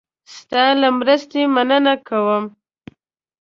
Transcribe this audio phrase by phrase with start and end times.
[0.35, 2.43] ستا له مرستې مننه کوم.